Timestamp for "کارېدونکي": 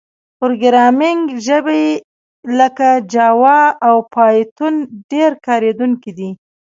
5.45-6.11